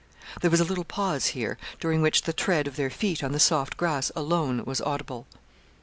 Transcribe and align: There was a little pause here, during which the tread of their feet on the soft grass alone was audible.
There 0.41 0.49
was 0.49 0.59
a 0.59 0.63
little 0.63 0.83
pause 0.83 1.27
here, 1.37 1.59
during 1.79 2.01
which 2.01 2.23
the 2.23 2.33
tread 2.33 2.65
of 2.65 2.75
their 2.75 2.89
feet 2.89 3.23
on 3.23 3.33
the 3.33 3.39
soft 3.39 3.77
grass 3.77 4.11
alone 4.15 4.65
was 4.65 4.81
audible. 4.81 5.27